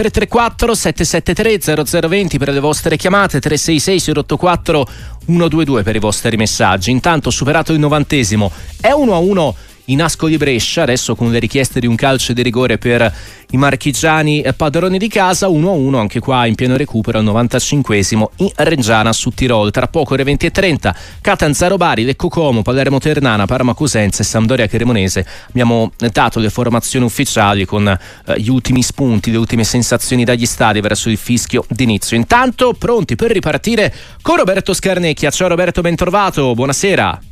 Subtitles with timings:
[0.00, 4.88] 334 773 0020 per le vostre chiamate, 366 084
[5.26, 6.90] 122 per i vostri messaggi.
[6.90, 8.50] Intanto superato il novantesimo,
[8.80, 9.54] è 1 a 1
[9.90, 13.12] in Asco di Brescia, adesso con le richieste di un calcio di rigore per
[13.50, 19.12] i marchigiani padroni di casa, 1-1 anche qua in pieno recupero al 95esimo in Reggiana
[19.12, 19.70] su Tirol.
[19.70, 24.24] Tra poco ore 20 e 30, Catanzaro Bari, Lecco Como, Palermo Ternana, Parma Cosenza e
[24.24, 25.26] Sampdoria Cremonese.
[25.48, 30.80] Abbiamo dato le formazioni ufficiali con eh, gli ultimi spunti, le ultime sensazioni dagli stadi
[30.80, 32.16] verso il fischio d'inizio.
[32.16, 35.30] Intanto pronti per ripartire con Roberto Scarnecchia.
[35.30, 37.29] Ciao Roberto, ben trovato, buonasera.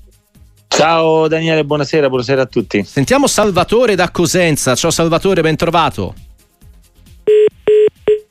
[0.69, 2.85] Ciao Daniele, buonasera, buonasera a tutti.
[2.85, 4.75] Sentiamo Salvatore da Cosenza.
[4.75, 6.15] Ciao Salvatore, ben trovato.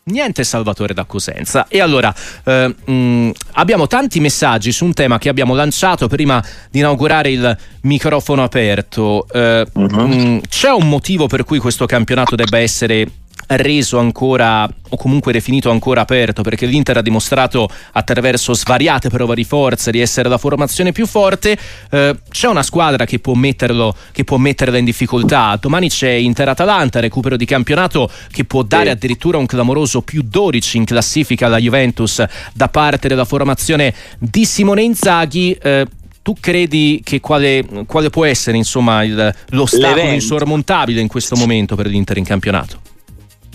[0.03, 1.67] Niente Salvatore da Cosenza.
[1.67, 2.13] E allora
[2.45, 7.31] eh, mh, mm, abbiamo tanti messaggi su un tema che abbiamo lanciato prima di inaugurare
[7.31, 9.27] il microfono aperto.
[9.29, 10.07] Eh, uh-huh.
[10.07, 13.05] mh, c'è un motivo per cui questo campionato debba essere
[13.47, 19.43] reso ancora o comunque definito ancora aperto perché l'Inter ha dimostrato attraverso svariate prove di
[19.43, 21.57] forza di essere la formazione più forte
[21.89, 26.99] eh, c'è una squadra che può, metterlo, che può metterla in difficoltà domani c'è Inter-Atalanta
[26.99, 32.23] recupero di campionato che può dare addirittura un clamoroso più 12 in classifica alla Juventus
[32.53, 35.85] da parte della formazione di Simone Inzaghi eh,
[36.21, 40.13] tu credi che quale, quale può essere insomma il, l'ostacolo L'evento.
[40.15, 42.81] insormontabile in questo momento per l'Inter in campionato?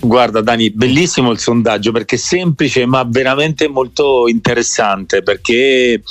[0.03, 6.01] Guarda Dani, bellissimo il sondaggio perché è semplice ma veramente molto interessante perché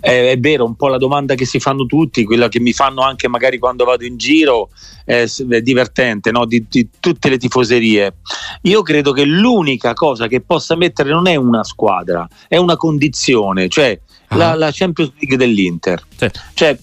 [0.00, 3.00] è, è, vero un po' la domanda che si fanno tutti, quella che mi fanno
[3.00, 4.68] anche magari quando vado in giro,
[5.06, 6.44] è, è divertente, no?
[6.44, 8.16] di, di, tutte le tifoserie.
[8.62, 13.68] Io credo che l'unica cosa che possa mettere non è una squadra, è una condizione,
[13.68, 16.02] cioè la, la, Champions League dell'Inter.
[16.16, 16.28] Sì.
[16.52, 16.78] Cioè,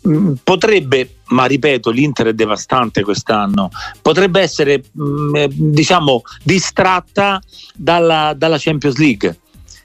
[0.00, 3.70] mh, potrebbe ma ripeto, l'Inter è devastante quest'anno.
[4.00, 7.40] Potrebbe essere, mh, mm, eh, diciamo, distratta
[7.74, 9.38] dalla, dalla Champions League.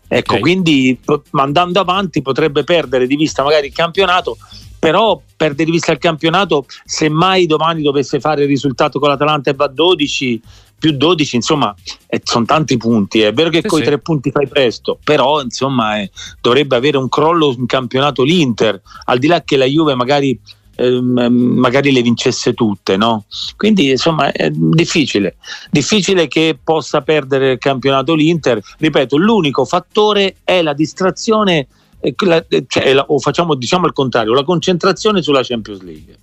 [0.08, 0.42] Ecco, okay.
[0.42, 1.00] quindi
[1.32, 4.38] andando avanti potrebbe perdere di vista magari il campionato,
[4.78, 9.50] però perdere di vista il campionato, se mai domani dovesse fare il risultato con l'Atalanta
[9.50, 10.42] e va a 12,
[10.78, 11.74] più 12, insomma,
[12.06, 13.22] eh, sono tanti punti.
[13.22, 13.84] È vero che sì, con sì.
[13.84, 18.80] i tre punti fai presto, però insomma eh, dovrebbe avere un crollo in campionato l'Inter,
[19.06, 20.40] al di là che la Juve magari
[20.78, 23.26] Ehm, magari le vincesse tutte, no?
[23.56, 25.38] Quindi insomma è difficile,
[25.70, 28.62] difficile che possa perdere il campionato l'Inter.
[28.78, 31.68] Ripeto, l'unico fattore è la distrazione,
[32.02, 32.14] eh,
[32.50, 36.16] eh, cioè, o facciamo diciamo il contrario, la concentrazione sulla Champions League.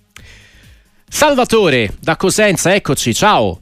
[1.07, 3.59] Salvatore da Cosenza, eccoci, ciao.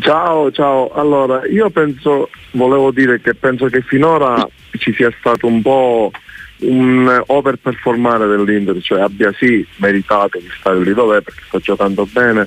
[0.00, 0.90] Ciao, ciao.
[0.92, 4.48] Allora, io penso, volevo dire che penso che finora
[4.78, 6.10] ci sia stato un po'
[6.62, 12.44] un overperformare dell'Inter, cioè abbia sì meritato di stare lì dove perché sta giocando bene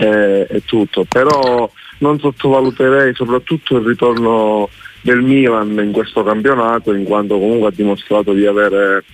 [0.00, 4.68] eh, e tutto, però non sottovaluterei soprattutto il ritorno
[5.00, 9.04] del Milan in questo campionato in quanto comunque ha dimostrato di avere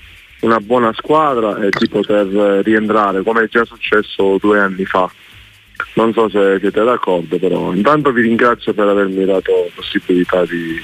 [0.40, 2.26] una buona squadra e di poter
[2.64, 5.10] rientrare come è già successo due anni fa.
[5.94, 10.80] Non so se siete d'accordo, però intanto vi ringrazio per avermi dato possibilità di,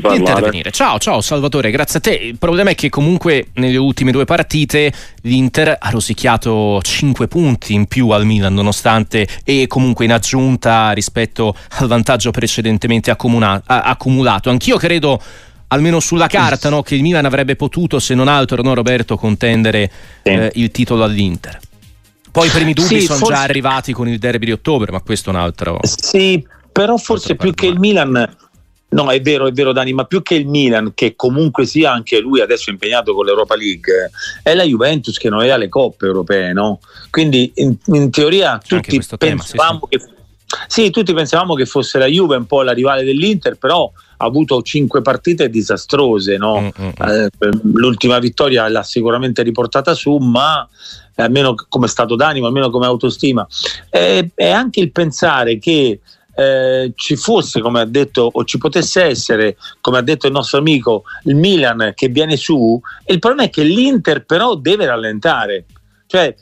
[0.00, 0.70] di intervenire.
[0.70, 2.14] Ciao, ciao Salvatore, grazie a te.
[2.14, 4.92] Il problema è che comunque nelle ultime due partite
[5.22, 11.54] l'Inter ha rosicchiato 5 punti in più al Milan nonostante e comunque in aggiunta rispetto
[11.78, 14.50] al vantaggio precedentemente accumula- accumulato.
[14.50, 15.20] Anch'io credo
[15.68, 19.90] almeno sulla carta no, che il Milan avrebbe potuto se non altro no, Roberto contendere
[20.22, 20.30] sì.
[20.30, 21.58] eh, il titolo all'Inter.
[22.30, 23.34] Poi i primi dubbi sì, sono forse...
[23.34, 25.80] già arrivati con il derby di ottobre, ma questo è un altro.
[25.82, 26.42] Sì,
[26.72, 28.36] però forse più che il Milan
[28.92, 32.20] No, è vero, è vero Dani, ma più che il Milan, che comunque sia anche
[32.20, 34.10] lui adesso impegnato con l'Europa League,
[34.42, 36.78] è la Juventus che non aveva le coppe europee, no?
[37.10, 40.06] Quindi in, in teoria tutti pensavamo tema, sì, sì.
[40.06, 40.20] che...
[40.66, 44.60] Sì, tutti pensavamo che fosse la Juve un po' la rivale dell'Inter, però ha avuto
[44.60, 46.60] cinque partite disastrose, no?
[46.60, 46.90] mm-hmm.
[46.98, 47.28] eh,
[47.72, 50.68] l'ultima vittoria l'ha sicuramente riportata su, ma
[51.16, 53.46] almeno come stato d'animo, almeno come autostima.
[53.88, 56.00] E, e anche il pensare che
[56.34, 60.58] eh, ci fosse, come ha detto, o ci potesse essere, come ha detto il nostro
[60.58, 65.66] amico, il Milan che viene su, il problema è che l'Inter però deve rallentare.
[66.06, 66.34] Cioè,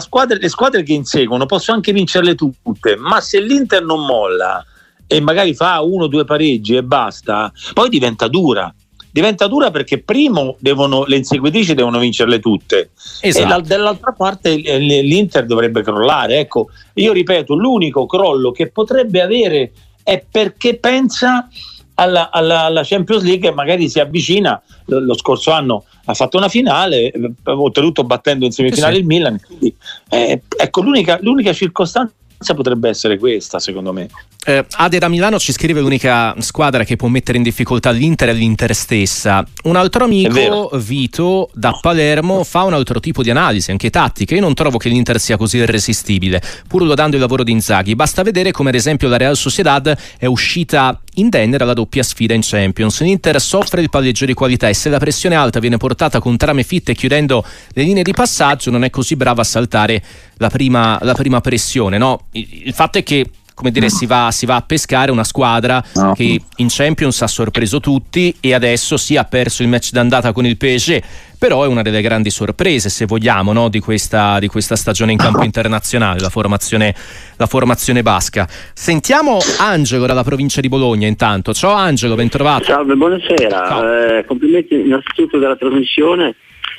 [0.00, 4.64] squadra, le squadre che inseguono possono anche vincerle tutte, ma se l'Inter non molla
[5.06, 8.72] e magari fa uno o due pareggi e basta, poi diventa dura
[9.10, 12.90] diventa dura perché primo devono, le inseguitrici devono vincerle tutte
[13.20, 13.58] esatto.
[13.58, 16.38] e dall'altra parte l'Inter dovrebbe crollare.
[16.38, 19.72] Ecco, io ripeto, l'unico crollo che potrebbe avere
[20.02, 21.48] è perché pensa
[21.94, 24.60] alla, alla, alla Champions League e magari si avvicina.
[24.86, 29.00] Lo, lo, scorso anno ha fatto una finale, eh, oltretutto battendo in semifinale sì.
[29.00, 29.40] il Milan.
[29.44, 29.74] Quindi,
[30.08, 32.14] eh, ecco, l'unica, l'unica circostanza
[32.54, 34.08] potrebbe essere questa, secondo me.
[34.46, 38.32] Eh, Ade da Milano ci scrive l'unica squadra che può mettere in difficoltà l'Inter è
[38.32, 39.44] l'Inter stessa.
[39.64, 44.34] Un altro amico, Vito, da Palermo, fa un altro tipo di analisi, anche tattica.
[44.34, 47.94] Io non trovo che l'Inter sia così irresistibile, pur lodando il lavoro di Inzaghi.
[47.94, 52.40] Basta vedere come ad esempio la Real Sociedad è uscita indenni dalla doppia sfida in
[52.42, 53.02] Champions.
[53.02, 56.62] L'Inter soffre il palleggio di qualità e se la pressione alta viene portata con trame
[56.62, 57.44] fitte chiudendo
[57.74, 60.02] le linee di passaggio non è così brava a saltare
[60.36, 61.98] la prima, la prima pressione.
[61.98, 62.26] No?
[62.32, 63.26] Il, il fatto è che
[63.60, 66.14] come dire, si va, si va, a pescare una squadra no.
[66.14, 70.46] che in Champions ha sorpreso tutti e adesso sì ha perso il match d'andata con
[70.46, 71.02] il PSG,
[71.38, 75.18] però è una delle grandi sorprese, se vogliamo, no, di, questa, di, questa, stagione in
[75.18, 76.94] campo internazionale, la formazione,
[77.36, 78.48] la formazione, basca.
[78.72, 81.52] Sentiamo Angelo dalla provincia di Bologna intanto.
[81.52, 82.64] Ciao Angelo, ben trovato.
[82.64, 84.20] Salve, buonasera.
[84.20, 86.34] Eh, complimenti innanzitutto della trasmissione.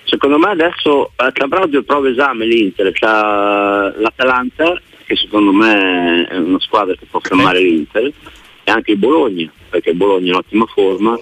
[0.05, 4.81] Secondo me adesso a Cabraggio prova esame l'Inter, c'ha l'Atalanta
[5.11, 8.05] che secondo me è una squadra che può fermare l'Inter
[8.63, 11.19] e anche il Bologna, perché il Bologna è in ottima forma,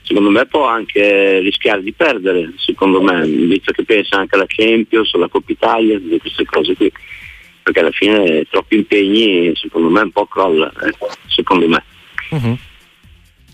[0.00, 5.12] secondo me può anche rischiare di perdere, secondo me, visto che pensa anche alla Champions,
[5.12, 6.90] alla Coppa Italia, di queste cose qui,
[7.62, 10.94] perché alla fine troppi impegni secondo me un po' crolla, eh,
[11.26, 11.84] secondo me.
[12.30, 12.56] Uh-huh.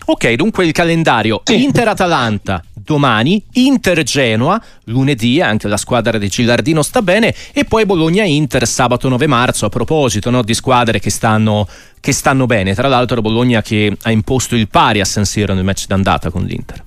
[0.05, 7.33] Ok, dunque il calendario Inter-Atalanta domani, Inter-Genoa lunedì, anche la squadra di Gilardino sta bene,
[7.53, 11.67] e poi Bologna-Inter sabato 9 marzo, a proposito no, di squadre che stanno,
[11.99, 12.73] che stanno bene.
[12.73, 16.43] Tra l'altro Bologna che ha imposto il pari a San Siro nel match d'andata con
[16.43, 16.83] l'Inter.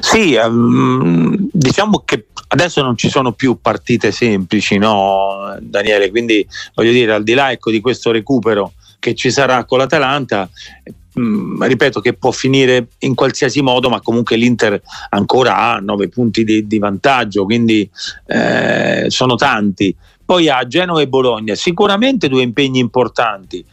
[0.00, 6.10] Sì, um, diciamo che adesso non ci sono più partite semplici, no, Daniele?
[6.10, 10.48] Quindi voglio dire, al di là ecco, di questo recupero che ci sarà con l'Atalanta,
[11.18, 14.80] mm, ripeto che può finire in qualsiasi modo, ma comunque l'Inter
[15.10, 17.88] ancora ha 9 punti di, di vantaggio, quindi
[18.26, 19.94] eh, sono tanti.
[20.24, 23.64] Poi ha Genova e Bologna, sicuramente due impegni importanti,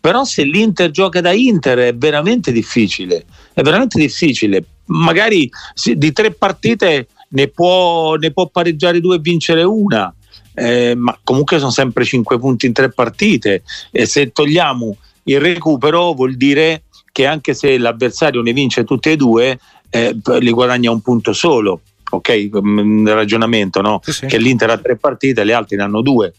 [0.00, 4.64] però se l'Inter gioca da Inter è veramente difficile, è veramente difficile.
[4.86, 5.48] Magari
[5.94, 10.12] di tre partite ne può, ne può pareggiare due e vincere una.
[10.54, 13.62] Eh, ma comunque sono sempre 5 punti in tre partite
[13.92, 19.16] e se togliamo il recupero vuol dire che anche se l'avversario ne vince tutte e
[19.16, 19.58] due,
[19.90, 21.80] eh, li guadagna un punto solo.
[22.12, 24.00] Ok, mm, il ragionamento, no?
[24.02, 24.26] Sì, sì.
[24.26, 26.32] Che l'Inter ha tre partite, le altre ne hanno due.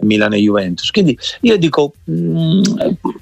[0.00, 0.90] Milan e Juventus.
[0.90, 2.62] Quindi io dico, mh, mm,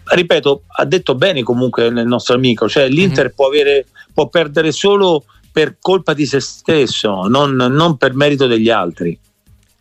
[0.04, 3.34] ripeto, ha detto bene comunque il nostro amico, cioè l'Inter mm-hmm.
[3.34, 8.70] può, avere, può perdere solo per colpa di se stesso, non, non per merito degli
[8.70, 9.18] altri.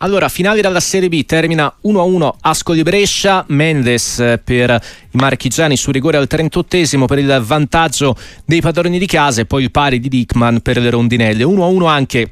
[0.03, 5.91] Allora, finale dalla Serie B termina 1-1 Ascoli Brescia, Mendes eh, per i marchigiani su
[5.91, 10.09] rigore al 38 per il vantaggio dei padroni di casa e poi il pari di
[10.09, 11.43] Dickman per le rondinelle.
[11.43, 12.31] 1-1 anche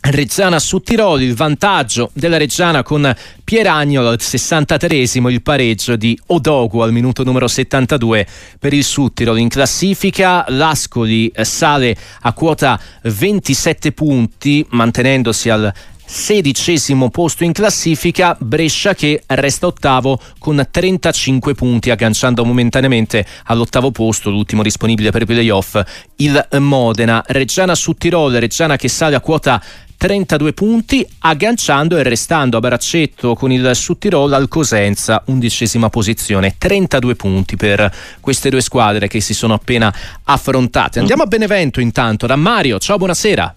[0.00, 6.80] Reggiana su Tiroli, il vantaggio della Reggiana con Pieragnolo al 63 il pareggio di Odogu
[6.80, 8.26] al minuto numero 72
[8.58, 10.44] per il Suttirol in classifica.
[10.48, 15.72] L'Ascoli eh, sale a quota 27 punti mantenendosi al
[16.04, 24.30] sedicesimo posto in classifica, Brescia che resta ottavo con 35 punti, agganciando momentaneamente all'ottavo posto,
[24.30, 25.80] l'ultimo disponibile per i playoff,
[26.16, 27.22] il Modena.
[27.26, 29.62] Reggiana su Tirolo, Reggiana che sale a quota
[29.96, 36.56] 32 punti, agganciando e restando a braccetto con il Suttirol al Cosenza, undicesima posizione.
[36.58, 37.90] 32 punti per
[38.20, 39.92] queste due squadre che si sono appena
[40.24, 40.98] affrontate.
[40.98, 43.54] Andiamo a Benevento intanto, da Mario, ciao, buonasera.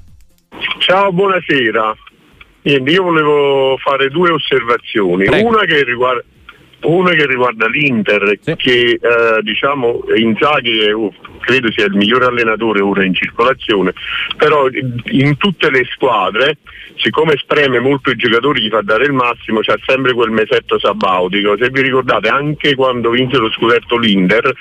[0.80, 1.96] Ciao, buonasera.
[2.62, 5.28] Niente, io volevo fare due osservazioni.
[5.28, 6.24] Una che riguarda
[6.80, 8.56] una che riguarda l'Inter, sì.
[8.56, 10.92] che eh, diciamo Inzaghi è,
[11.40, 13.94] credo sia il migliore allenatore ora in circolazione,
[14.38, 16.58] però in tutte le squadre
[16.98, 21.58] siccome spreme molto i giocatori gli fa dare il massimo, c'è sempre quel mesetto sabautico.
[21.58, 24.54] Se vi ricordate, anche quando vinse lo scudetto l'Inter,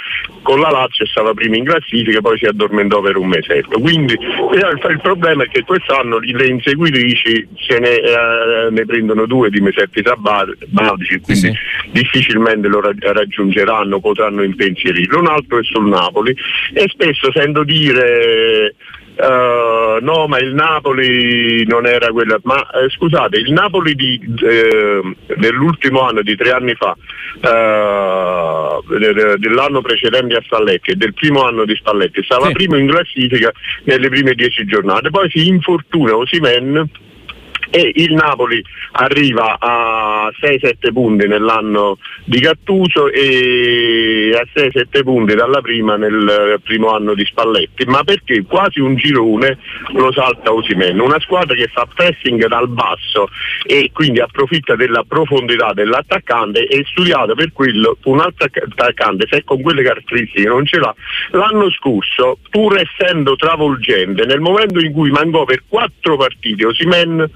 [0.43, 3.78] con la Lazio stava prima in classifica, poi si addormentò per un mesetto.
[3.81, 9.50] Quindi eh, il problema è che quest'anno le inseguitrici se ne, eh, ne prendono due
[9.50, 11.90] di mesetti sabbatici, quindi sì.
[11.90, 15.19] difficilmente lo raggiungeranno, potranno impensierirlo.
[15.19, 16.37] Un altro è sul Napoli
[16.73, 18.75] e spesso sento dire
[19.19, 22.39] Uh, no, ma il Napoli non era quella.
[22.43, 25.01] Ma eh, scusate, il Napoli di, eh,
[25.37, 26.95] dell'ultimo anno, di tre anni fa,
[27.41, 32.53] uh, dell'anno precedente a Spalletti e del primo anno di Spalletti, stava sì.
[32.53, 33.51] primo in classifica
[33.85, 36.87] nelle prime dieci giornate, poi si infortuna Osimen
[37.71, 45.61] e il Napoli arriva a 6-7 punti nell'anno di Gattuso e a 6-7 punti dalla
[45.61, 49.59] prima nel primo anno di Spalletti, ma perché quasi un girone
[49.95, 53.29] lo salta Osimen, una squadra che fa pressing dal basso
[53.65, 59.61] e quindi approfitta della profondità dell'attaccante e studiata per quello un altro attaccante se con
[59.61, 60.95] quelle caratteristiche non ce l'ha.
[61.31, 67.29] L'anno scorso pur essendo travolgente nel momento in cui mancò per quattro partite Osimen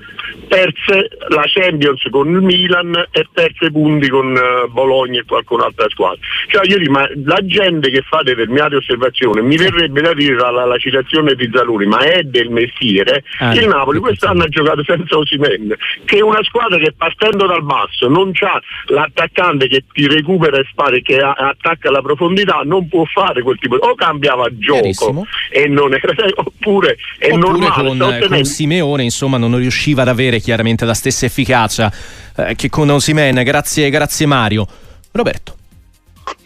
[0.48, 6.20] perse la Champions con il Milan e perse punti con uh, Bologna e qualcun'altra squadra.
[6.48, 10.50] Cioè, io dico, ma la gente che fa determinate osservazioni, mi verrebbe da dire la,
[10.50, 13.24] la citazione di Zaluri, ma è del mestiere.
[13.38, 17.62] Ah, il Napoli quest'anno ha giocato senza Osimen, che è una squadra che partendo dal
[17.62, 22.88] basso non ha l'attaccante che ti recupera e spara che a, attacca alla profondità, non
[22.88, 23.86] può fare quel tipo di...
[23.86, 27.88] o cambiava gioco e non era, oppure è oppure normale.
[27.88, 31.90] Con, con Simeone insomma non riusciva ad avere chiaramente la stessa efficacia
[32.36, 33.42] eh, che con Osimen.
[33.42, 34.66] Grazie, grazie Mario.
[35.12, 35.56] Roberto.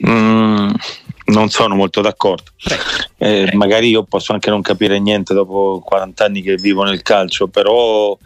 [0.07, 0.71] Mm,
[1.27, 2.51] non sono molto d'accordo.
[3.19, 7.49] Eh, magari io posso anche non capire niente dopo 40 anni che vivo nel calcio,
[7.49, 8.17] però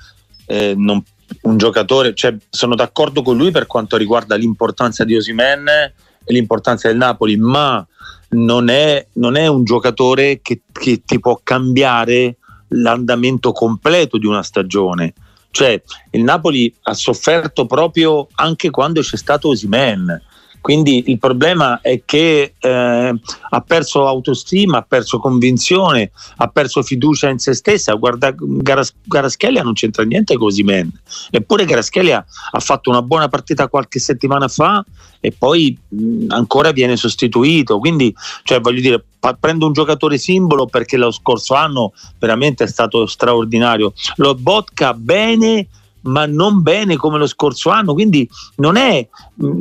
[0.47, 1.03] eh, non,
[1.43, 6.89] un giocatore, cioè, sono d'accordo con lui per quanto riguarda l'importanza di Osimen e l'importanza
[6.89, 7.87] del Napoli, ma
[8.31, 12.37] non è, non è un giocatore che, che ti può cambiare
[12.69, 15.15] l'andamento completo di una stagione.
[15.51, 20.23] Cioè, il Napoli ha sofferto proprio anche quando c'è stato Osimen.
[20.61, 27.29] Quindi il problema è che eh, ha perso autostima, ha perso convinzione, ha perso fiducia
[27.29, 27.95] in se stessa.
[27.95, 30.91] Guarda, Garas- Garaschelia non c'entra niente con Osimen.
[31.31, 34.85] Eppure Garaschelia ha fatto una buona partita qualche settimana fa
[35.21, 37.79] e poi mh, ancora viene sostituito.
[37.79, 42.69] Quindi, cioè, voglio dire, pa- prendo un giocatore simbolo perché lo scorso anno veramente è
[42.69, 43.93] stato straordinario.
[44.17, 45.67] Lo Botka bene,
[46.03, 47.95] ma non bene come lo scorso anno.
[47.95, 49.07] Quindi non è.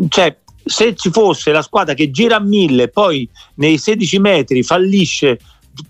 [0.09, 5.39] Cioè, se ci fosse la squadra che gira a mille, poi nei 16 metri fallisce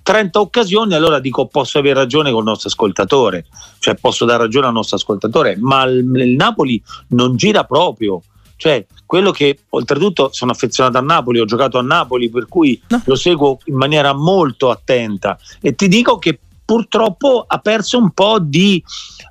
[0.03, 3.45] 30 occasioni, allora dico posso avere ragione col nostro ascoltatore,
[3.79, 8.21] cioè posso dare ragione al nostro ascoltatore, ma il, il Napoli non gira proprio.
[8.59, 13.01] Cioè, quello che oltretutto sono affezionato a Napoli, ho giocato a Napoli, per cui no.
[13.05, 18.39] lo seguo in maniera molto attenta e ti dico che purtroppo ha perso un po'
[18.39, 18.83] di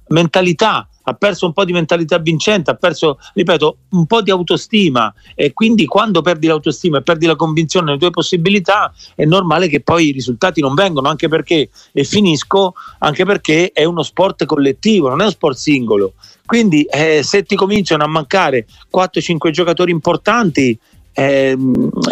[0.09, 5.13] mentalità ha perso un po' di mentalità vincente, ha perso, ripeto, un po' di autostima
[5.37, 9.81] e quindi quando perdi l'autostima e perdi la convinzione nelle tue possibilità è normale che
[9.81, 15.09] poi i risultati non vengono, anche perché, e finisco, anche perché è uno sport collettivo,
[15.09, 16.15] non è uno sport singolo.
[16.45, 20.77] Quindi eh, se ti cominciano a mancare 4-5 giocatori importanti,
[21.13, 21.57] eh,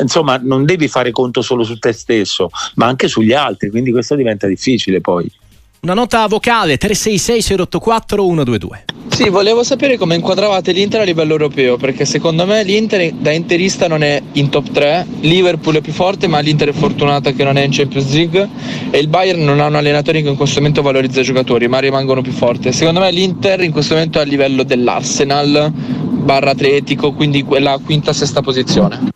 [0.01, 4.15] insomma non devi fare conto solo su te stesso, ma anche sugli altri, quindi questo
[4.15, 5.31] diventa difficile poi.
[5.85, 8.85] Una nota vocale 366 084 122.
[9.09, 13.87] Sì, volevo sapere come inquadravate l'Inter a livello europeo, perché secondo me l'Inter da interista
[13.87, 17.59] non è in top 3, Liverpool è più forte, ma l'Inter è fortunata che non
[17.59, 18.49] è in Champions League
[18.91, 21.81] e il Bayern non ha un allenatore che in questo momento valorizza i giocatori, ma
[21.81, 22.73] rimangono più forti.
[22.73, 28.15] Secondo me l'Inter in questo momento è a livello dell'Arsenal barra Atletico, quindi quella quinta
[28.15, 29.13] sesta posizione.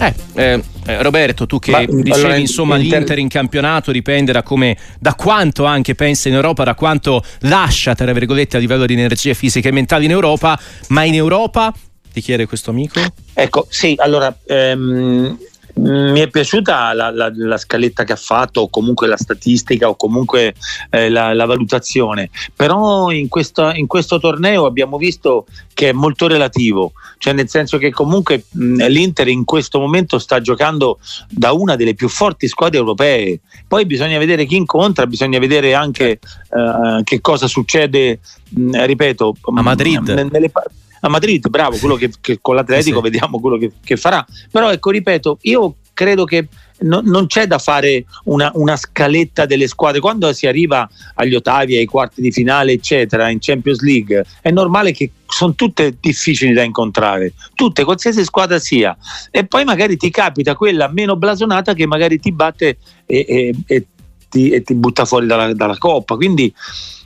[0.00, 2.98] Eh, eh, eh, Roberto, tu che Ma, dicevi allora, insomma l'Inter...
[2.98, 7.94] l'Inter in campionato dipende da come, da quanto anche pensa in Europa, da quanto lascia
[7.94, 11.72] tra virgolette a livello di energie fisiche e mentali in Europa, ma in Europa
[12.12, 13.00] ti chiede questo amico?
[13.34, 15.36] Ecco, sì, allora ehm,
[15.78, 19.96] mi è piaciuta la, la, la, scaletta che ha fatto, o comunque la statistica, o
[19.96, 20.54] comunque
[20.90, 22.30] eh, la, la, valutazione.
[22.54, 27.78] Però in, questa, in, questo torneo abbiamo visto che è molto relativo, cioè nel senso
[27.78, 30.98] che comunque mh, l'Inter in questo momento sta giocando
[31.30, 33.40] da una delle più forti squadre europee.
[33.66, 38.18] Poi bisogna vedere chi incontra, bisogna vedere anche eh, che cosa succede,
[38.48, 40.08] mh, ripeto, a Madrid.
[40.08, 43.02] Mh, nelle parti a Madrid, bravo, quello che, che con l'Atletico sì.
[43.02, 44.24] vediamo quello che, che, farà.
[44.50, 46.46] Però ecco, ripeto, io credo che
[46.80, 50.00] no, non c'è da fare una, una, scaletta delle squadre.
[50.00, 54.92] Quando si arriva agli ottavi, ai quarti di finale, eccetera, in Champions League, è normale
[54.92, 58.96] che sono tutte difficili da incontrare, tutte, qualsiasi squadra sia.
[59.30, 63.86] E poi magari ti capita quella meno blasonata che magari ti batte e, e, e,
[64.28, 66.16] ti, e ti, butta fuori dalla, dalla coppa.
[66.16, 66.52] Quindi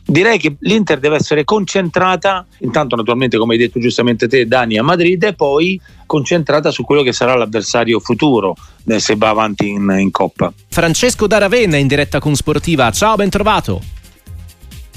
[0.04, 4.82] direi che l'Inter deve essere concentrata, intanto naturalmente come hai detto giustamente te Dani a
[4.82, 8.54] Madrid e poi concentrata su quello che sarà l'avversario futuro
[8.88, 10.52] eh, se va avanti in, in Coppa.
[10.68, 13.80] Francesco da Ravenna in diretta con Sportiva, ciao ben trovato.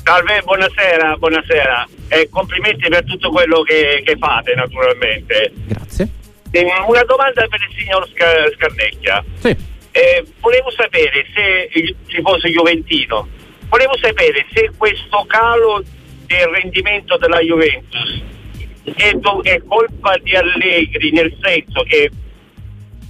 [0.04, 5.52] Salve, buonasera, buonasera e complimenti per tutto quello che, che fate naturalmente.
[5.66, 6.10] Grazie.
[6.52, 9.24] E una domanda per il signor Scar- Scarnecchia.
[9.40, 9.56] Sì.
[9.92, 13.28] Eh, volevo sapere se ci fosse Juventino
[13.76, 15.84] volevo sapere se questo calo
[16.28, 18.22] del rendimento della Juventus
[18.84, 22.10] è, do- è colpa di Allegri nel senso che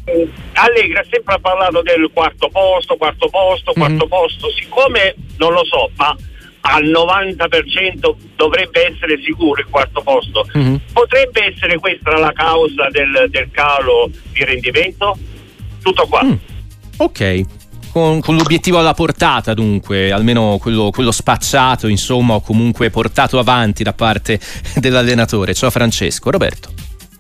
[0.06, 4.10] eh, Allegri ha sempre parlato del quarto posto, quarto posto, quarto mm.
[4.10, 6.16] posto, siccome non lo so, ma
[6.62, 10.48] al 90% dovrebbe essere sicuro il quarto posto.
[10.58, 10.76] Mm-hmm.
[10.94, 15.16] Potrebbe essere questa la causa del, del calo di rendimento?
[15.84, 16.24] Tutto qua.
[16.24, 16.34] Mm.
[16.98, 17.65] Ok.
[17.96, 23.84] Con, con, l'obiettivo alla portata, dunque, almeno quello, quello, spacciato, insomma, o comunque portato avanti
[23.84, 24.38] da parte
[24.76, 25.54] dell'allenatore.
[25.54, 26.75] Ciao Francesco, Roberto.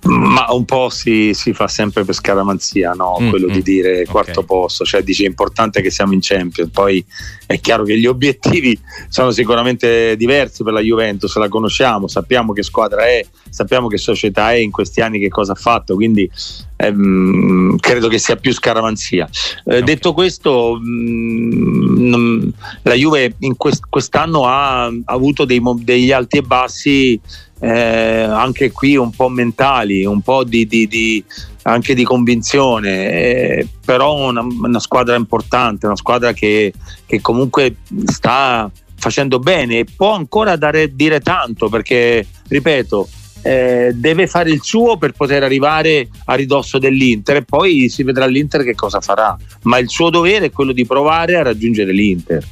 [0.06, 3.18] Ma un po' si, si, fa sempre per scaramanzia, no?
[3.20, 4.46] mm, quello mm, di dire quarto okay.
[4.46, 7.04] posto, cioè dice è importante che siamo in Champions, poi
[7.48, 12.62] è chiaro che gli obiettivi sono sicuramente diversi per la Juventus, la conosciamo, sappiamo che
[12.62, 16.30] squadra è, sappiamo che società è in questi anni, che cosa ha fatto, quindi
[16.76, 19.28] ehm, credo che sia più scaramanzia.
[19.66, 19.84] Eh, okay.
[19.84, 22.50] Detto questo, mh, mm,
[22.84, 27.20] la Juve in quest- quest'anno ha, ha avuto dei, degli alti e bassi
[27.60, 31.24] eh, anche qui un po' mentali, un po' di, di, di
[31.64, 36.74] anche di convinzione, eh, però una, una, squadra importante, una squadra che,
[37.06, 43.08] che, comunque sta facendo bene e può ancora dare, dire tanto perché, ripeto,
[43.42, 48.26] eh, deve fare il suo per poter arrivare a ridosso dell'Inter e poi si vedrà
[48.26, 52.44] l'Inter che cosa farà, ma il suo dovere è quello di provare a raggiungere l'Inter.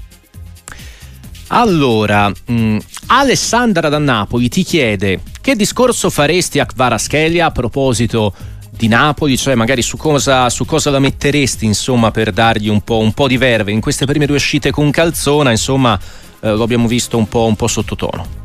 [1.48, 8.34] Allora, mh, mm, Alessandra da Napoli ti chiede che discorso faresti a Kvaraschelia a proposito
[8.70, 12.98] di Napoli, cioè magari su cosa, su cosa la metteresti insomma per dargli un po',
[12.98, 16.00] un po', di verve in queste prime due uscite con Calzona, insomma
[16.40, 18.42] eh, lo abbiamo visto un po', un po' sottotono.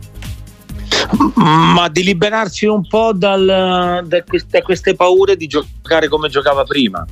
[1.34, 6.64] Ma di liberarsi un po' dal, da, queste, da queste paure di giocare come giocava
[6.64, 7.06] prima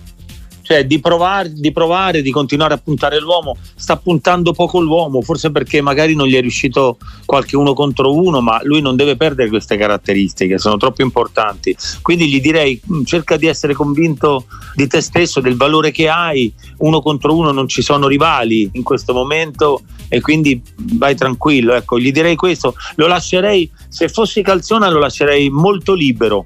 [0.66, 5.52] cioè di provare, di provare, di continuare a puntare l'uomo, sta puntando poco l'uomo, forse
[5.52, 9.48] perché magari non gli è riuscito qualche uno contro uno, ma lui non deve perdere
[9.48, 11.76] queste caratteristiche, sono troppo importanti.
[12.02, 16.52] Quindi gli direi mm, cerca di essere convinto di te stesso, del valore che hai,
[16.78, 20.60] uno contro uno non ci sono rivali in questo momento e quindi
[20.94, 26.44] vai tranquillo, ecco, gli direi questo, lo lascerei, se fossi Calzona lo lascerei molto libero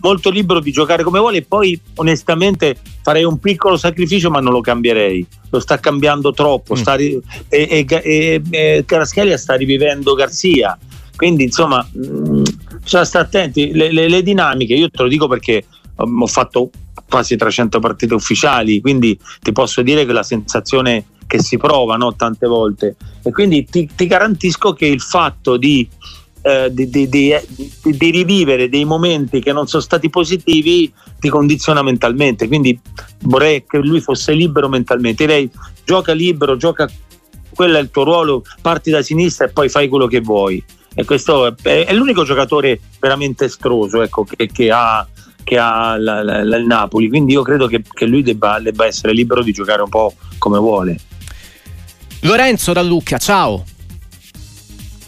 [0.00, 4.52] molto libero di giocare come vuole e poi onestamente farei un piccolo sacrificio ma non
[4.52, 5.26] lo cambierei.
[5.50, 6.76] Lo sta cambiando troppo mm.
[6.76, 10.78] sta ri- e, e, e, e Caraschelia sta rivivendo Garzia
[11.16, 12.42] quindi insomma mh, mm,
[12.82, 13.72] bisogna stare attenti.
[13.72, 15.64] Le, le, le, dinamiche io te lo dico perché
[15.96, 16.70] um, ho fatto
[17.08, 22.16] quasi 300 partite ufficiali quindi ti posso dire che la sensazione che si prova no,
[22.16, 22.96] tante volte.
[23.22, 25.86] E quindi ti, ti garantisco che il fatto di
[26.42, 27.34] eh, di, di, di,
[27.82, 32.46] di, rivivere dei momenti che non sono stati positivi ti condiziona mentalmente.
[32.46, 32.78] Quindi
[33.22, 35.26] vorrei che lui fosse libero mentalmente.
[35.26, 35.50] Direi
[35.84, 36.88] gioca libero, gioca,
[37.54, 40.62] quello è il tuo ruolo, parti da sinistra e poi fai quello che vuoi.
[40.94, 45.06] E questo è, è l'unico giocatore veramente estroso ecco, che, che ha
[45.48, 49.14] che ha la, la, il Napoli, quindi io credo che, che lui debba, debba essere
[49.14, 50.98] libero di giocare un po' come vuole.
[52.20, 53.64] Lorenzo da Lucca, ciao.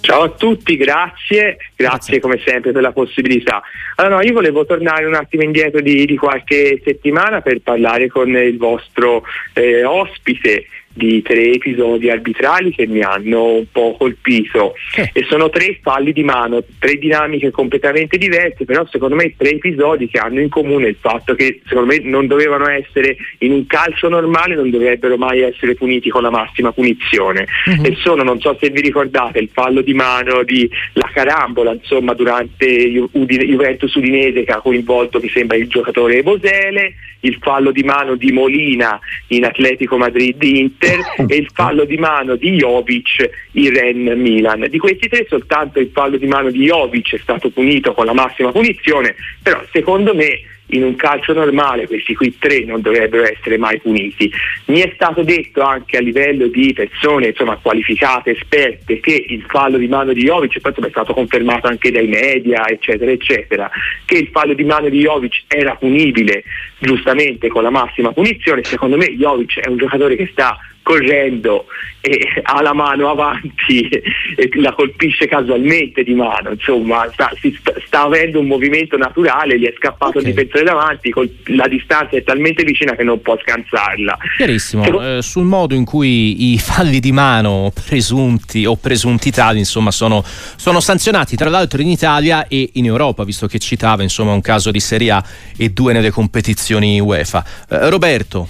[0.00, 3.62] Ciao a tutti, grazie, grazie come sempre per la possibilità.
[3.96, 8.34] Allora, no, io volevo tornare un attimo indietro di, di qualche settimana per parlare con
[8.34, 15.11] il vostro eh, ospite di tre episodi arbitrali che mi hanno un po' colpito eh.
[15.12, 20.09] e sono tre falli di mano, tre dinamiche completamente diverse, però secondo me tre episodi
[20.09, 24.09] che hanno in comune il fatto che secondo me non dovevano essere in un calcio
[24.09, 27.85] normale, non dovrebbero mai essere puniti con la massima punizione uh-huh.
[27.85, 32.14] e sono, non so se vi ricordate, il fallo di mano di la carambola insomma
[32.14, 37.83] durante Ju- Juventus Udinese che ha coinvolto mi sembra il giocatore Bosele, il fallo di
[37.83, 38.98] mano di Molina
[39.29, 40.42] in Atletico Madrid
[40.81, 44.66] Inter e il fallo di mano di Jovic in Ren Milan.
[44.69, 48.14] Di questi tre soltanto il fallo di mano di Jovic è stato punito con la
[48.14, 53.59] massima punizione, però secondo me in un calcio normale questi qui tre non dovrebbero essere
[53.59, 54.30] mai puniti.
[54.66, 59.78] Mi è stato detto anche a livello di persone insomma, qualificate, esperte, che il fallo
[59.78, 63.70] di mano di Jovic, poi è stato confermato anche dai media, eccetera, eccetera,
[64.04, 66.44] che il fallo di mano di Jovic era punibile
[66.78, 68.64] giustamente con la massima punizione.
[68.64, 71.66] Secondo me Jovic è un giocatore che sta correndo
[72.01, 73.87] e ha la mano avanti
[74.37, 79.66] e la colpisce casualmente di mano, insomma sta, sta, sta avendo un movimento naturale, gli
[79.66, 80.23] è scappato okay.
[80.23, 84.16] il difensore davanti, col, la distanza è talmente vicina che non può scansarla.
[84.37, 85.16] Chiarissimo, che...
[85.16, 90.25] eh, sul modo in cui i falli di mano presunti o presunti tali insomma sono,
[90.25, 94.71] sono, sanzionati tra l'altro in Italia e in Europa, visto che citava insomma un caso
[94.71, 95.25] di Serie A
[95.57, 97.45] e due nelle competizioni UEFA.
[97.69, 98.47] Eh, Roberto.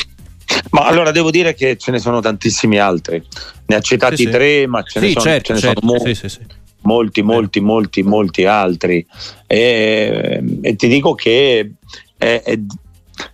[0.70, 3.22] Ma allora devo dire che ce ne sono tantissimi altri.
[3.66, 5.92] Ne ha citati sì, tre, ma ce, sì, ne, sono, certo, ce ne certo, sono
[5.92, 6.14] molti.
[6.14, 6.38] Sì,
[6.82, 9.06] molti, molti, molti, molti altri.
[9.46, 11.72] E, e ti dico che
[12.16, 12.58] è, è,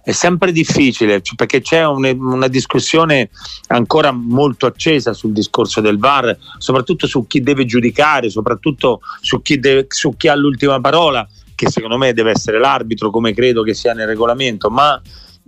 [0.03, 3.31] è sempre difficile perché c'è un, una discussione
[3.69, 9.59] ancora molto accesa sul discorso del VAR, soprattutto su chi deve giudicare, soprattutto su chi,
[9.59, 13.75] deve, su chi ha l'ultima parola, che secondo me deve essere l'arbitro, come credo che
[13.75, 15.01] sia nel regolamento, ma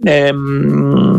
[0.03, 1.18] ehm,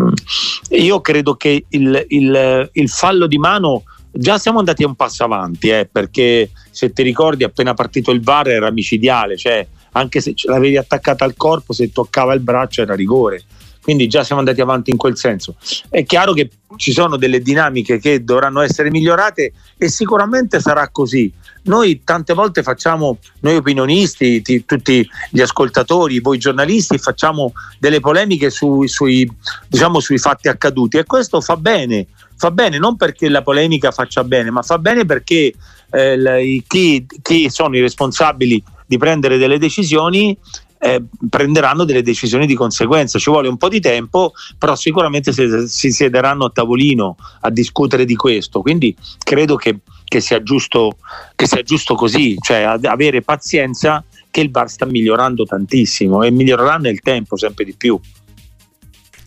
[0.69, 5.69] io credo che il, il, il fallo di mano già siamo andati un passo avanti,
[5.69, 10.77] eh, perché se ti ricordi appena partito il VAR era micidiale, cioè anche se l'avevi
[10.77, 13.43] attaccata al corpo, se toccava il braccio era rigore.
[13.89, 15.55] Quindi già siamo andati avanti in quel senso.
[15.89, 21.33] È chiaro che ci sono delle dinamiche che dovranno essere migliorate e sicuramente sarà così.
[21.63, 28.51] Noi tante volte facciamo, noi opinionisti, ti, tutti gli ascoltatori, voi giornalisti, facciamo delle polemiche
[28.51, 29.27] su, sui,
[29.67, 34.23] diciamo, sui fatti accaduti e questo fa bene, fa bene non perché la polemica faccia
[34.23, 35.51] bene, ma fa bene perché
[35.89, 40.37] eh, chi, chi sono i responsabili di prendere delle decisioni
[40.79, 43.19] eh, prenderanno delle decisioni di conseguenza.
[43.19, 48.05] Ci vuole un po' di tempo, però sicuramente si, si siederanno a tavolino a discutere
[48.05, 48.61] di questo.
[48.61, 50.97] Quindi credo che, che, sia, giusto,
[51.35, 56.77] che sia giusto così, cioè avere pazienza che il VAR sta migliorando tantissimo e migliorerà
[56.77, 57.99] nel tempo sempre di più.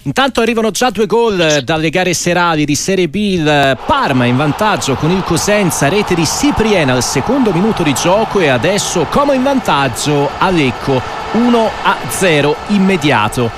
[0.04, 3.14] Intanto arrivano già due gol dalle gare serali di Serie B.
[3.14, 8.40] Il Parma in vantaggio con il Cosenza, rete di Cipriena al secondo minuto di gioco
[8.40, 13.50] e adesso Como in vantaggio a Lecco 1-0 immediato.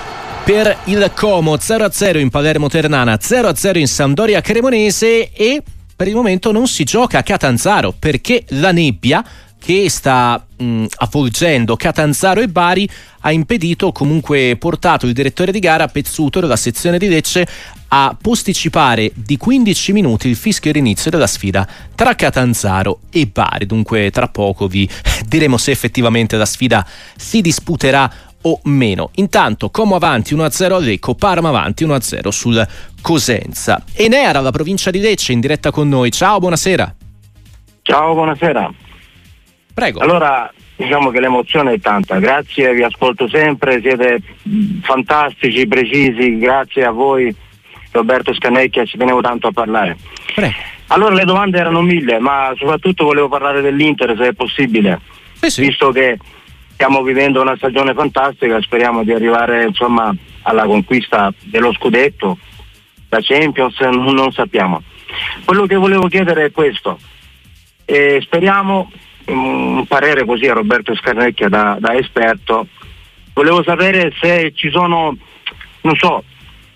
[0.44, 5.62] Per il Como 0-0 in Palermo Ternana, 0-0 in Sampdoria Cremonese e
[5.96, 9.24] per il momento non si gioca a Catanzaro perché la nebbia
[9.58, 12.88] che sta mh, avvolgendo Catanzaro e Bari
[13.20, 17.46] ha impedito, comunque portato il direttore di gara Pezzuto della sezione di Lecce
[17.88, 23.66] a posticipare di 15 minuti il fischio d'inizio della sfida tra Catanzaro e Bari.
[23.66, 24.88] Dunque tra poco vi
[25.26, 28.10] diremo se effettivamente la sfida si disputerà
[28.46, 29.10] o meno.
[29.14, 32.66] Intanto Como avanti 1-0 a Lecco, Parma avanti 1-0 sul
[33.00, 33.82] Cosenza.
[33.92, 36.10] Enea dalla provincia di Lecce in diretta con noi.
[36.10, 36.94] Ciao, buonasera.
[37.82, 38.72] Ciao, buonasera.
[39.74, 40.00] Prego.
[40.00, 42.20] Allora, diciamo che l'emozione è tanta.
[42.20, 44.22] Grazie, vi ascolto sempre, siete
[44.82, 46.38] fantastici, precisi.
[46.38, 47.34] Grazie a voi,
[47.90, 49.96] Roberto Scanecchia, ci tenevo tanto a parlare.
[50.32, 50.54] Prego.
[50.88, 55.00] Allora, le domande erano mille, ma soprattutto volevo parlare dell'Inter, se è possibile.
[55.40, 55.62] Eh sì.
[55.62, 56.18] Visto che
[56.72, 62.38] stiamo vivendo una stagione fantastica, speriamo di arrivare insomma, alla conquista dello scudetto,
[63.08, 64.82] la Champions, non sappiamo.
[65.44, 66.98] Quello che volevo chiedere è questo.
[67.84, 68.90] Eh, speriamo
[69.26, 72.66] un parere così a Roberto Scarnecchia da, da esperto.
[73.32, 75.16] Volevo sapere se ci sono,
[75.82, 76.22] non so,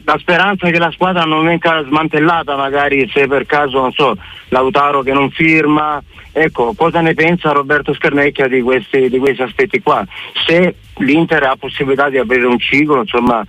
[0.05, 4.17] la speranza che la squadra non venga smantellata, magari se per caso, non so,
[4.49, 6.03] Lautaro che non firma.
[6.33, 10.05] Ecco, cosa ne pensa Roberto Scernecchia di questi, di questi aspetti qua?
[10.47, 13.45] Se l'Inter ha possibilità di aprire un ciclo, insomma,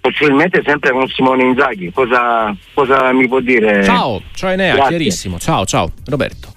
[0.00, 3.82] possibilmente sempre con Simone Inzaghi, cosa, cosa mi può dire?
[3.82, 4.96] Ciao, ciao Enea, Grazie.
[4.96, 5.38] chiarissimo.
[5.38, 6.51] Ciao, ciao, Roberto.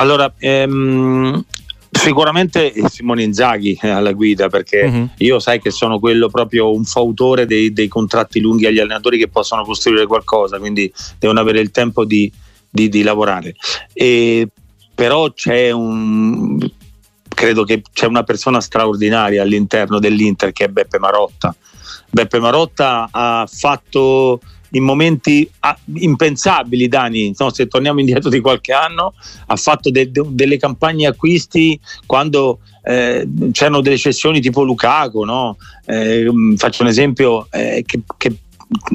[0.00, 1.44] Allora, ehm,
[1.90, 5.08] sicuramente Simone Inzaghi alla guida perché uh-huh.
[5.18, 9.28] io sai che sono quello proprio un fautore dei, dei, contratti lunghi agli allenatori che
[9.28, 12.32] possono costruire qualcosa, quindi devono avere il tempo di,
[12.70, 13.54] di, di lavorare.
[13.92, 14.48] E,
[14.94, 16.58] però c'è un
[17.28, 21.54] credo che c'è una persona straordinaria all'interno dell'Inter che è Beppe Marotta.
[22.08, 28.72] Beppe Marotta ha fatto in momenti ah, impensabili, Dani, no, se torniamo indietro di qualche
[28.72, 29.14] anno,
[29.46, 35.56] ha fatto de- de- delle campagne acquisti quando eh, c'erano delle cessioni tipo Lukaku, no?
[35.86, 38.36] eh, faccio un esempio eh, che, che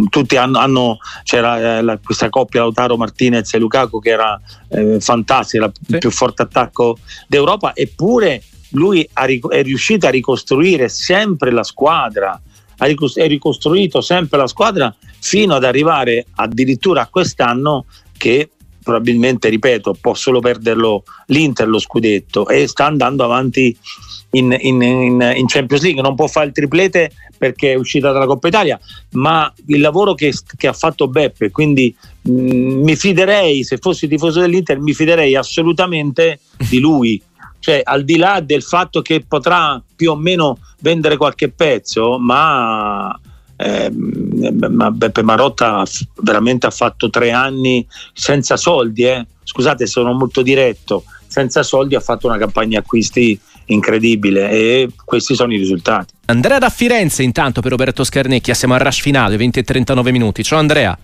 [0.10, 5.00] tutti hanno, hanno c'era eh, la, questa coppia Lautaro Martinez e Lukaku che era eh,
[5.00, 5.98] fantastica, il sì.
[5.98, 12.40] più forte attacco d'Europa, eppure lui ha, è riuscito a ricostruire sempre la squadra,
[12.78, 17.86] ha ricostruito sempre la squadra fino ad arrivare addirittura a quest'anno
[18.18, 18.50] che
[18.86, 23.76] probabilmente, ripeto, può solo perderlo l'Inter lo scudetto e sta andando avanti
[24.32, 26.04] in, in, in, in, Champions League.
[26.04, 28.80] Non può fare il triplete perché è uscita dalla Coppa Italia,
[29.14, 34.40] ma il lavoro che, che ha fatto Beppe, quindi mh, mi fiderei, se fossi tifoso
[34.40, 37.20] dell'Inter, mi fiderei assolutamente di lui.
[37.65, 43.19] Cioè, al di là del fatto che potrà più o meno vendere qualche pezzo, ma
[43.56, 45.84] eh, Beppe Marotta
[46.21, 49.25] veramente ha fatto tre anni senza soldi, eh.
[49.43, 55.51] scusate sono molto diretto, senza soldi ha fatto una campagna acquisti incredibile e questi sono
[55.51, 56.13] i risultati.
[56.25, 60.43] Andrea da Firenze intanto per Roberto Scarnecchia, siamo al rush finale, 20 e 39 minuti.
[60.43, 60.95] Ciao Andrea.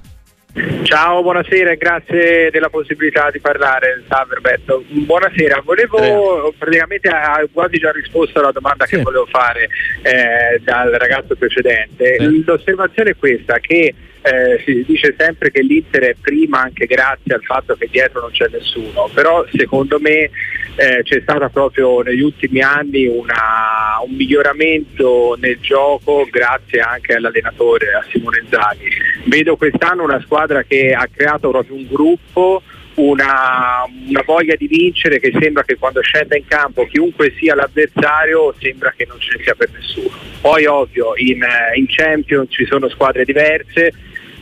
[0.84, 4.04] Ciao, buonasera e grazie della possibilità di parlare.
[4.10, 4.84] Salve Roberto.
[4.86, 8.98] Buonasera, volevo praticamente ha quasi già risposto alla domanda sì.
[8.98, 9.70] che volevo fare
[10.02, 12.18] eh, dal ragazzo precedente.
[12.20, 12.44] Sì.
[12.44, 17.44] L'osservazione è questa che eh, si dice sempre che l'Inter è prima anche grazie al
[17.44, 20.30] fatto che dietro non c'è nessuno, però secondo me
[20.76, 27.94] eh, c'è stato proprio negli ultimi anni una, un miglioramento nel gioco grazie anche all'allenatore,
[27.94, 28.90] a Simone Zaghi.
[29.26, 32.62] Vedo quest'anno una squadra che ha creato proprio un gruppo,
[32.96, 38.54] una, una, voglia di vincere che sembra che quando scenda in campo chiunque sia l'avversario
[38.60, 40.10] sembra che non ce ne sia per nessuno.
[40.42, 41.42] Poi ovvio in,
[41.76, 43.94] in Champions ci sono squadre diverse,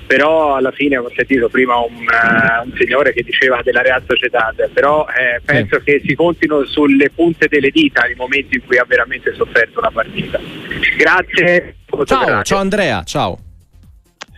[0.10, 4.68] però alla fine ho sentito prima un, uh, un cittadino che diceva della Real Sociedad,
[4.74, 5.84] però eh, penso sì.
[5.84, 9.92] che si contino sulle punte delle dita nei momenti in cui ha veramente sofferto la
[9.94, 10.40] partita.
[10.98, 11.76] Grazie.
[12.06, 13.38] Ciao, ciao Andrea, ciao.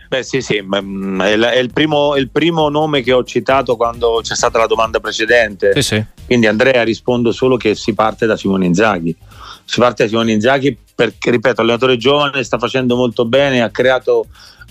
[0.08, 4.20] Beh sì sì, mm, è, il primo, è il primo nome che ho citato quando
[4.22, 5.72] c'è stata la domanda precedente.
[5.72, 6.04] Sì, sì.
[6.26, 9.16] Quindi Andrea rispondo solo che si parte da Simone Inzaghi.
[9.64, 14.26] Si parte da Simone Inzaghi perché, ripeto, allenatore giovane, sta facendo molto bene, ha creato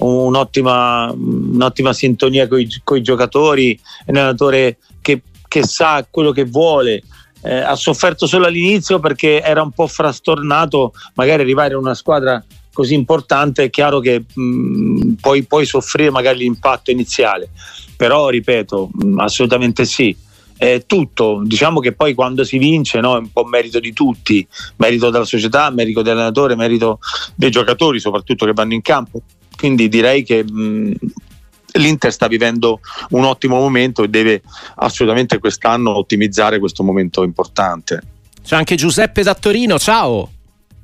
[0.05, 7.03] un'ottima, un'ottima sintonia con i giocatori, è un allenatore che, che sa quello che vuole.
[7.43, 12.43] Eh, ha sofferto solo all'inizio perché era un po' frastornato magari arrivare in una squadra
[12.71, 17.49] così importante è chiaro che mh, puoi, puoi, soffrire magari l'impatto iniziale.
[17.97, 20.15] Però ripeto mh, assolutamente sì.
[20.57, 21.41] È tutto.
[21.43, 24.47] Diciamo che poi quando si vince no, è un po' merito di tutti.
[24.77, 26.99] Merito della società merito dell'allenatore merito
[27.35, 29.21] dei giocatori soprattutto che vanno in campo
[29.61, 30.93] quindi direi che mh,
[31.73, 34.41] l'Inter sta vivendo un ottimo momento e deve
[34.77, 38.01] assolutamente quest'anno ottimizzare questo momento importante.
[38.43, 40.31] C'è anche Giuseppe da Torino, ciao.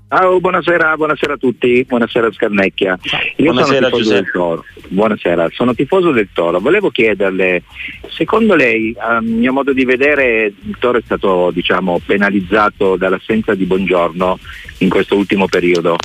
[0.09, 2.99] Ciao, buonasera, buonasera, a tutti, buonasera Scarnecchia.
[3.37, 4.65] Io buonasera, sono tifoso del Toro.
[4.89, 6.59] Buonasera, sono tifoso del Toro.
[6.59, 7.63] Volevo chiederle,
[8.09, 13.65] secondo lei, a mio modo di vedere, il Toro è stato diciamo, penalizzato dall'assenza di
[13.65, 14.37] Buongiorno
[14.77, 15.95] in questo ultimo periodo.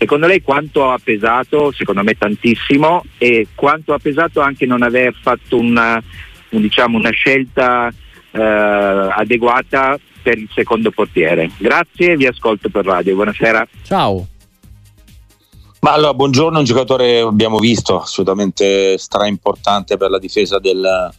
[0.00, 1.72] Secondo lei quanto ha pesato?
[1.72, 6.02] Secondo me tantissimo e quanto ha pesato anche non aver fatto una,
[6.52, 7.92] un, diciamo, una scelta
[8.30, 11.50] eh, adeguata per il secondo portiere.
[11.58, 13.14] Grazie, vi ascolto per radio.
[13.14, 13.68] Buonasera.
[13.82, 14.26] Ciao.
[15.80, 21.10] Ma allora, buongiorno, un giocatore abbiamo visto assolutamente stra importante per la difesa del,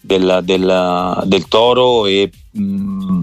[0.00, 3.20] del, del, del Toro e, mh, mm,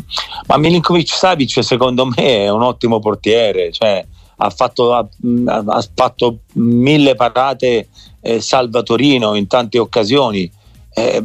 [0.48, 4.06] ma Milinkovic Savic secondo me è un ottimo portiere cioè,
[4.38, 5.08] ha fatto, ha,
[5.46, 7.90] ha fatto mille parate
[8.22, 10.52] eh, salvatorino in tante occasioni.
[10.94, 11.24] Eh,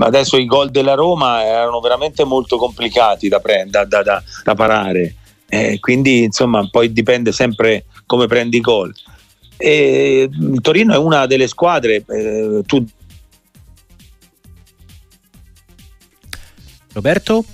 [0.00, 5.14] adesso i gol della Roma erano veramente molto complicati da, da, da, da parare,
[5.48, 8.92] eh, quindi insomma poi dipende sempre come prendi i gol.
[9.56, 10.28] E,
[10.60, 12.84] Torino è una delle squadre, eh, tu...
[16.92, 17.44] Roberto?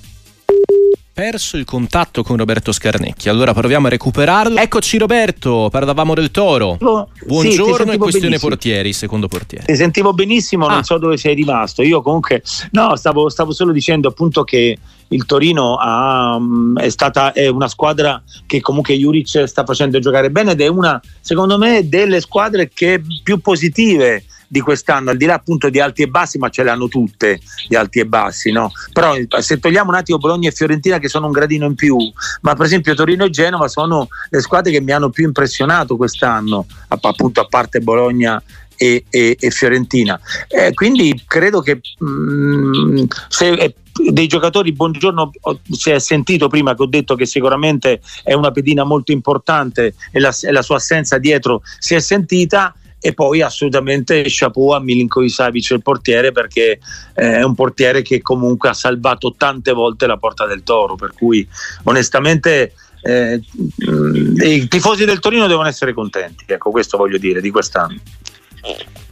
[1.16, 3.30] Perso il contatto con Roberto Scarnecchi.
[3.30, 4.58] Allora proviamo a recuperarlo.
[4.58, 6.76] Eccoci Roberto, parlavamo del Toro.
[6.78, 8.38] Buongiorno sì, e questione benissimo.
[8.50, 9.64] portieri, secondo portiere.
[9.64, 10.74] Ti sentivo benissimo, ah.
[10.74, 11.80] non so dove sei rimasto.
[11.80, 14.76] Io comunque no, stavo, stavo solo dicendo appunto che
[15.08, 20.30] il Torino ha, mm, è, stata, è una squadra che comunque Juric sta facendo giocare
[20.30, 25.26] bene ed è una, secondo me, delle squadre che più positive di quest'anno, al di
[25.26, 28.52] là appunto di alti e bassi, ma ce le hanno tutte di alti e bassi,
[28.52, 28.70] no?
[28.92, 31.96] Però se togliamo un attimo Bologna e Fiorentina che sono un gradino in più,
[32.42, 36.66] ma per esempio Torino e Genova sono le squadre che mi hanno più impressionato quest'anno,
[36.88, 38.42] appunto a parte Bologna
[38.76, 40.20] e, e, e Fiorentina.
[40.48, 43.74] Eh, quindi credo che mh, mm, se eh,
[44.10, 45.30] dei giocatori, buongiorno,
[45.70, 50.20] si è sentito prima che ho detto che sicuramente è una pedina molto importante e
[50.20, 52.74] la, la sua assenza dietro si è sentita
[53.06, 56.80] e poi assolutamente chapeau a Milinkovic Savic il portiere perché
[57.14, 61.12] eh, è un portiere che comunque ha salvato tante volte la porta del Toro per
[61.14, 61.46] cui
[61.84, 63.40] onestamente eh,
[64.44, 68.00] i tifosi del Torino devono essere contenti ecco questo voglio dire di quest'anno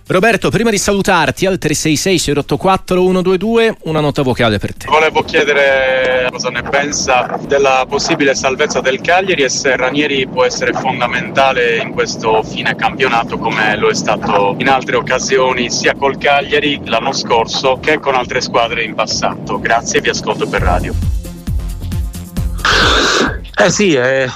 [0.07, 4.87] Roberto, prima di salutarti al 366 084 122 una nota vocale per te.
[4.87, 10.75] Volevo chiedere cosa ne pensa della possibile salvezza del Cagliari e se Ranieri può essere
[10.75, 16.83] fondamentale in questo fine campionato come lo è stato in altre occasioni sia col Cagliari
[16.85, 19.59] l'anno scorso che con altre squadre in passato.
[19.59, 20.95] Grazie, vi ascolto per radio.
[23.57, 24.29] Eh sì, eh,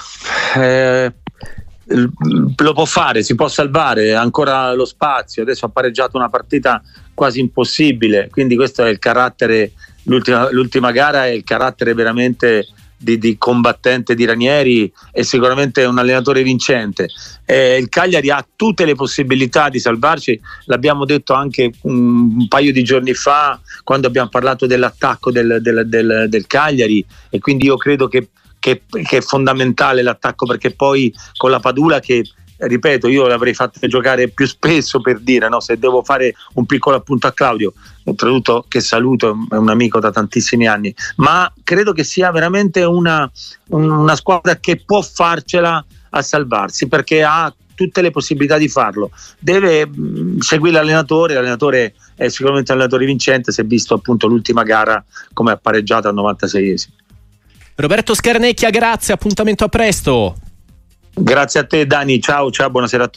[0.54, 1.12] eh,
[1.88, 6.82] lo può fare, si può salvare, ha ancora lo spazio, adesso ha pareggiato una partita
[7.14, 9.72] quasi impossibile, quindi questo è il carattere,
[10.04, 12.66] l'ultima, l'ultima gara è il carattere veramente
[12.98, 17.08] di, di, combattente di Ranieri è sicuramente un allenatore vincente.
[17.44, 22.72] Eh, il Cagliari ha tutte le possibilità di salvarci, l'abbiamo detto anche un, un paio
[22.72, 27.76] di giorni fa quando abbiamo parlato dell'attacco del, del, del, del Cagliari e quindi io
[27.76, 32.24] credo che, che, che, è fondamentale l'attacco perché poi con la Padula che
[32.58, 35.60] ripeto, io l'avrei fatto giocare più spesso per dire, no?
[35.60, 37.72] se devo fare un piccolo appunto a Claudio,
[38.04, 43.30] oltretutto che saluto, è un amico da tantissimi anni, ma credo che sia veramente una,
[43.68, 49.12] una squadra che può farcela a salvarsi perché ha tutte le possibilità di farlo.
[49.38, 54.64] Deve mm, seguire l'allenatore, l'allenatore è sicuramente un allenatore vincente, si è visto appunto l'ultima
[54.64, 57.06] gara come ha pareggiato al 96esimo.
[57.80, 60.34] Roberto Scarnecchia, grazie, appuntamento a presto.
[61.14, 63.16] Grazie a te Dani, ciao, ciao, buonasera a tutti.